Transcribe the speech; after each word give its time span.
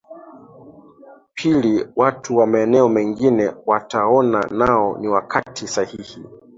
pili 1.33 1.87
watu 1.95 2.37
wa 2.37 2.47
maeneo 2.47 2.89
mengine 2.89 3.53
wataona 3.65 4.41
nao 4.47 4.97
ni 4.97 5.07
wakati 5.07 5.67
sahihi 5.67 6.21